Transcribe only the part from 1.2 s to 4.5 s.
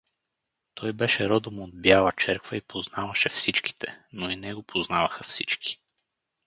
родом от Бяла черква и познаваше всичките, но и